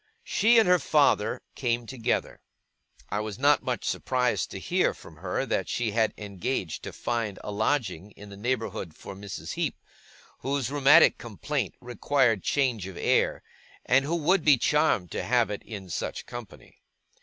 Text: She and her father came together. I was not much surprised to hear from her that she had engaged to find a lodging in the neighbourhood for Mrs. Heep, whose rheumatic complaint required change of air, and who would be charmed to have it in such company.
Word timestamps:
She 0.23 0.57
and 0.57 0.67
her 0.67 0.79
father 0.79 1.43
came 1.53 1.85
together. 1.85 2.41
I 3.09 3.19
was 3.19 3.37
not 3.37 3.61
much 3.61 3.85
surprised 3.85 4.49
to 4.49 4.59
hear 4.59 4.95
from 4.95 5.17
her 5.17 5.45
that 5.45 5.69
she 5.69 5.91
had 5.91 6.11
engaged 6.17 6.81
to 6.85 6.91
find 6.91 7.37
a 7.43 7.51
lodging 7.51 8.09
in 8.15 8.29
the 8.29 8.35
neighbourhood 8.35 8.95
for 8.95 9.13
Mrs. 9.13 9.53
Heep, 9.53 9.77
whose 10.39 10.71
rheumatic 10.71 11.19
complaint 11.19 11.75
required 11.81 12.41
change 12.41 12.87
of 12.87 12.97
air, 12.97 13.43
and 13.85 14.03
who 14.03 14.15
would 14.15 14.43
be 14.43 14.57
charmed 14.57 15.11
to 15.11 15.21
have 15.23 15.51
it 15.51 15.61
in 15.61 15.87
such 15.87 16.25
company. 16.25 16.81